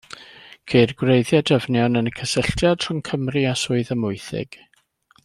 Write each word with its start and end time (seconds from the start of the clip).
Ceir 0.71 0.93
gwreiddiau 1.01 1.43
dyfnion 1.49 2.01
yn 2.01 2.11
y 2.13 2.15
cysylltiad 2.21 2.87
rhwng 2.89 3.05
Cymru 3.11 3.45
a 3.51 3.55
Swydd 3.65 3.93
Amwythig. 3.97 4.59